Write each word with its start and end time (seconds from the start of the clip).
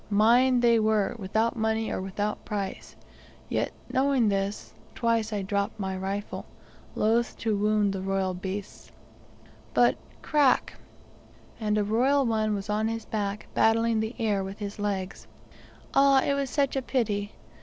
Mine 0.09 0.61
they 0.61 0.79
were 0.79 1.15
without 1.19 1.55
money 1.55 1.91
or 1.91 2.01
without 2.01 2.43
price; 2.43 2.95
yet, 3.49 3.69
knowing 3.93 4.29
this, 4.29 4.73
twice 4.95 5.31
I 5.31 5.43
dropped 5.43 5.79
my 5.79 5.95
rifle, 5.95 6.47
loth 6.95 7.37
to 7.37 7.55
wound 7.55 7.93
the 7.93 8.01
royal 8.01 8.33
beasts, 8.33 8.91
but 9.75 9.97
crack! 10.23 10.73
and 11.59 11.77
a 11.77 11.83
royal 11.83 12.25
one 12.25 12.55
was 12.55 12.67
on 12.67 12.87
his 12.87 13.05
back 13.05 13.45
battling 13.53 13.99
the 13.99 14.15
air 14.17 14.43
with 14.43 14.57
his 14.57 14.79
legs. 14.79 15.27
Ah, 15.93 16.23
it 16.23 16.33
was 16.33 16.49
such 16.49 16.75
a 16.75 16.81
pity! 16.81 17.33